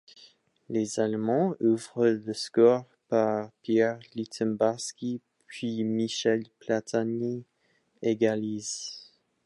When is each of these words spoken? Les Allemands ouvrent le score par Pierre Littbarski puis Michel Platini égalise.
Les 0.67 0.99
Allemands 0.99 1.53
ouvrent 1.61 2.07
le 2.07 2.33
score 2.33 2.85
par 3.07 3.51
Pierre 3.61 3.99
Littbarski 4.15 5.21
puis 5.45 5.83
Michel 5.83 6.45
Platini 6.59 7.45
égalise. 8.01 9.11